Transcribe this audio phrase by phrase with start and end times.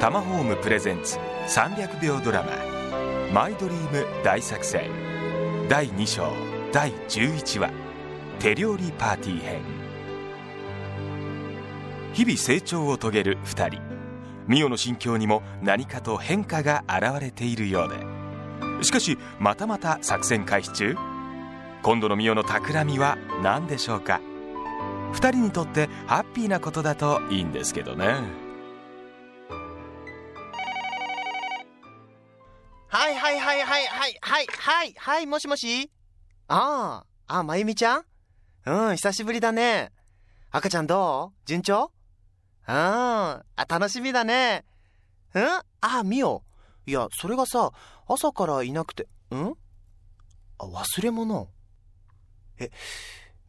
[0.00, 1.18] タマホームプレゼンツ
[1.48, 2.52] 300秒ドラマ
[3.34, 4.88] 「マイドリーム大作戦」
[5.68, 6.32] 第2章
[6.72, 7.72] 第11話
[8.38, 9.60] 「手料理パーティー編」
[12.14, 13.82] 日々成長を遂げる2人。
[14.46, 18.84] ミオの心境にも何かと変化が現れているようで。
[18.84, 20.96] しかしまたまた作戦開始中。
[21.82, 24.20] 今度のミオの企みは何でしょうか。
[25.12, 28.47] 2人にとってハッピーなことだといいんですけどね。
[33.28, 35.90] はいはいはいはいはいはいはいもしもし
[36.46, 38.04] ああ、あ、まゆみちゃん
[38.64, 39.92] うん、久しぶりだね。
[40.50, 41.92] 赤ちゃんどう順調
[42.66, 44.64] うん、あ、楽しみだね。
[45.34, 45.42] うん
[45.82, 46.42] あ、みお。
[46.86, 47.70] いや、それがさ、
[48.08, 49.54] 朝からいなくて、うん
[50.56, 51.50] あ、忘れ物。
[52.58, 52.70] え、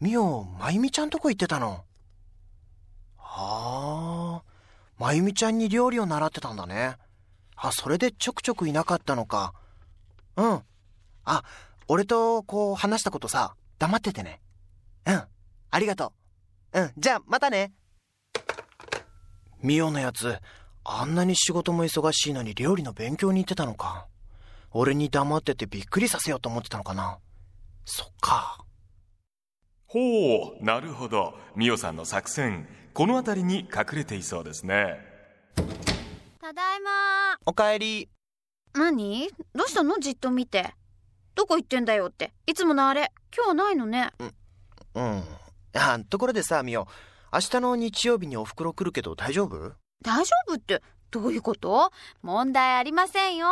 [0.00, 1.84] みお、まゆみちゃんとこ行ってたの
[3.16, 4.42] はあ、
[4.98, 6.96] まゆみちゃんに料理を習ってたんだね。
[7.54, 9.54] あ、それでちょくちょくいなかったのか。
[10.38, 10.62] うん。
[11.24, 11.42] あ、
[11.88, 14.40] 俺とこう話したことさ、黙っててね。
[15.04, 15.22] うん。
[15.70, 16.12] ありがと
[16.72, 16.80] う。
[16.80, 16.92] うん。
[16.96, 17.72] じゃあ、またね。
[19.60, 20.38] ミオのやつ、
[20.84, 24.06] あんなに仕事も忙しいのに料理の勉強に行ってたのか。
[24.70, 27.18] 俺に黙っててびっくりさせようと思ってたのかな。
[27.84, 28.64] そっか。
[29.86, 29.98] ほ
[30.60, 31.34] う、なるほど。
[31.56, 35.00] ミオさんの作戦、この辺りに隠れていそうですね。
[36.40, 36.90] ただいま
[37.44, 38.08] おかえり。
[38.78, 39.28] 何？
[39.54, 39.98] どうしたの？
[39.98, 40.74] じっと見て。
[41.34, 42.32] どこ行ってんだよって。
[42.46, 44.10] いつものあれ、今日はないのね。
[44.18, 44.34] うん。
[44.94, 45.24] うん。
[45.74, 46.86] あ、ところでさ、みお。
[47.32, 49.72] 明日の日曜日にお袋来るけど大丈夫？
[50.02, 51.90] 大丈夫ってどういうこと？
[52.22, 53.48] 問題ありませんよ。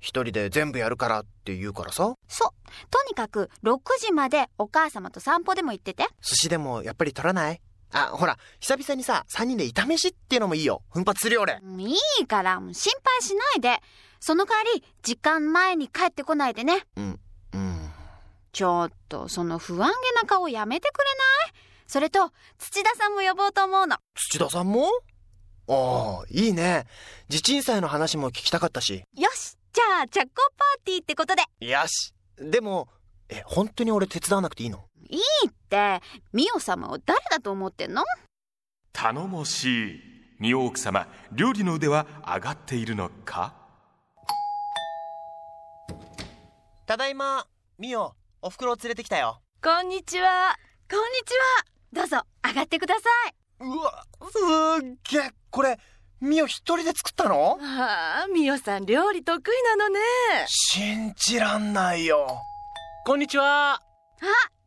[0.00, 2.14] 一人で全部やるからって言うからさ。
[2.26, 2.50] そう。
[2.90, 6.06] とにかく6時までお母様と散歩でも行ってて。
[6.22, 7.60] 寿司でもやっぱり取らない？
[7.92, 10.82] あ、ほら、久々にさ、3人で炒めしっていうのもいいよ。
[10.92, 11.60] 奮発するよ、俺。
[11.78, 12.82] いいから、心配
[13.20, 13.82] しないで。
[14.20, 16.86] その代わり、時間前に帰ってこないでね。
[16.96, 17.20] うん、
[17.54, 17.90] うん。
[18.52, 21.10] ちょっと、その不安げな顔やめてくれな
[21.58, 21.64] い？
[21.86, 23.96] それと、土田さんも呼ぼうと思うの。
[24.14, 24.86] 土田さんも？
[25.68, 26.86] ああ、いいね。
[27.28, 29.04] 地鎮祭の話も聞きたかったし。
[29.16, 31.42] よしじゃあ、着工パーティーってことで。
[31.66, 32.88] よしでも、
[33.28, 34.84] え、本当に俺手伝わなくていいの？
[35.08, 36.00] いいって、
[36.32, 38.04] ミオ様を誰だと思ってんの？
[38.92, 40.00] 頼もしい。
[40.40, 43.54] ミオ奥様、料理の腕は上がっているのか？
[46.90, 47.46] ただいま、
[47.78, 49.40] ミオ、お袋を連れてきたよ。
[49.62, 50.56] こんにちは。
[50.90, 51.64] こんにちは。
[51.92, 53.34] どうぞ、上がってください。
[53.60, 55.78] うわ、すっげえ、これ、
[56.20, 57.60] ミオ一人で作ったの？
[57.62, 60.00] ああ、ミオさん料理得意なのね。
[60.48, 62.42] 信じらんないよ。
[63.06, 63.74] こんにちは。
[63.74, 63.80] あ、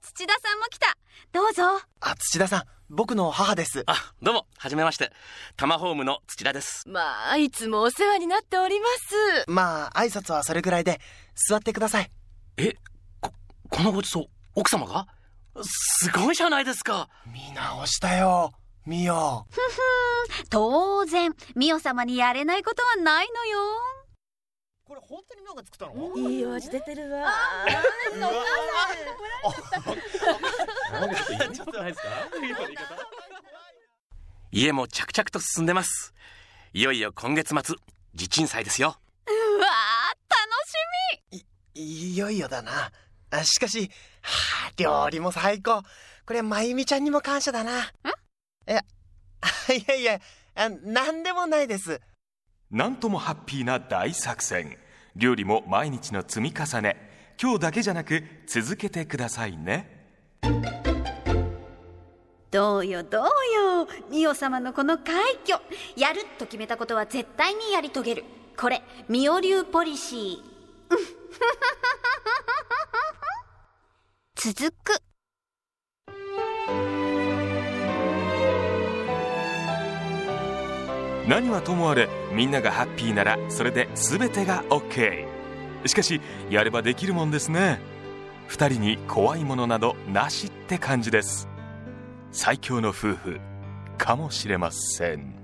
[0.00, 0.96] 土田さんも来た。
[1.32, 1.64] どうぞ。
[2.02, 2.62] あ、土田さん、
[2.94, 3.84] 僕の母です。
[3.86, 5.10] あ、どうも、はじめまして。
[5.56, 6.86] タマホームの土田です。
[6.86, 9.50] まあ、いつもお世話になっております。
[9.50, 11.00] まあ、挨拶はそれぐらいで、
[11.34, 12.10] 座ってください。
[12.58, 12.74] え、
[13.22, 13.32] こ、
[13.70, 14.26] このごちそう、
[14.56, 15.06] 奥様が？
[15.62, 17.08] すごいじゃないですか。
[17.24, 18.52] 見直したよ。
[18.84, 19.46] ミオ。
[19.50, 23.58] ふふん、当然、ミオ様にやれないことはないのよ。
[24.86, 26.30] これ本当にミオが作ったの？
[26.30, 27.32] いいお味出てるわ。
[34.50, 36.14] 家も着々と進んでます。
[36.72, 37.62] いよいよ今月末、
[38.14, 38.98] 地鎮祭ですよ。
[39.26, 39.66] うわ
[40.28, 40.74] 楽し
[41.32, 41.44] み
[41.74, 42.92] い、いよいよだな。
[43.44, 45.82] しかし、はあ、料理も最高。
[46.26, 47.80] これ、まゆみちゃんにも感謝だな。
[47.80, 47.84] ん？
[47.84, 47.86] い
[48.66, 48.84] や、
[49.74, 50.20] いやいや、
[50.84, 52.00] なんでもないです。
[52.72, 54.78] なんともハッピーな大作戦
[55.14, 60.01] 料理も毎日の積み重ね今日だけじゃなく続けてくださいね
[62.52, 63.28] どうよどうよ。
[64.10, 65.14] ミオ様のこの快
[65.46, 65.58] 挙。
[65.96, 68.24] やると決めたことは絶対にやり遂げる。
[68.58, 70.42] これミオ流ポリシー。
[74.36, 75.00] 続く。
[81.26, 85.24] 何はともあれみんながハッピーならそれで全てが OK
[85.86, 87.80] しかしやればできるもんですね。
[88.50, 91.51] 2人に怖いものなどなしって感じです。
[92.32, 93.38] 最強の夫婦
[93.98, 95.34] かもしれません。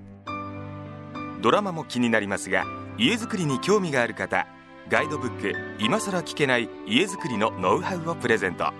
[1.41, 2.65] ドラマも気になりますが
[2.97, 4.45] 家づくりに興味がある方
[4.89, 8.73] ガイドブック「今さら聞けない家づくりのノウハウ」をプレゼント。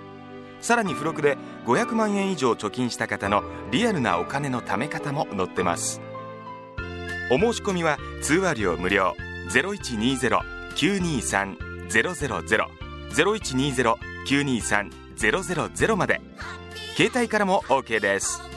[0.60, 6.02] さらに付録で500万円以上貯金した方のリアルなお金の貯め方も載ってます。
[7.32, 9.14] お申し込みは通話料無料。
[9.50, 11.56] 0120-923-000
[13.10, 16.20] 0120-923-000まで。
[16.96, 18.49] 携帯からも OK です。